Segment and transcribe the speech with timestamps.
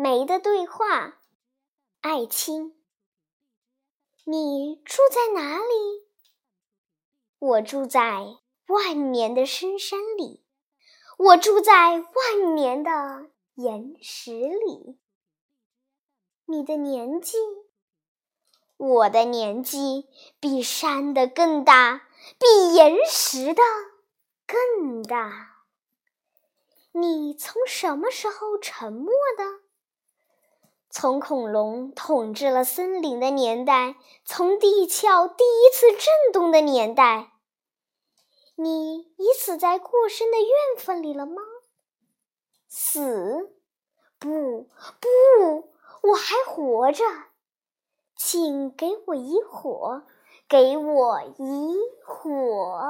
[0.00, 1.18] 梅的对话，
[2.02, 2.80] 艾青。
[4.22, 6.06] 你住在哪里？
[7.40, 8.36] 我住在
[8.68, 10.44] 万年的深山里，
[11.18, 15.00] 我住在万年的岩石里。
[16.44, 17.36] 你的年纪？
[18.76, 20.06] 我的年纪
[20.38, 22.06] 比山的更大，
[22.38, 23.60] 比岩石的
[24.46, 25.64] 更大。
[26.92, 29.66] 你从什么时候沉默的？
[30.90, 37.32] 从恐龙统治了森林的年代，从地壳第一次震动的年代。
[38.56, 41.42] 你已死在过深的怨愤里了吗？
[42.66, 43.52] 死？
[44.18, 44.66] 不，
[45.00, 45.70] 不，
[46.02, 47.04] 我还活着。
[48.16, 50.02] 请给我一火，
[50.48, 52.82] 给我一火。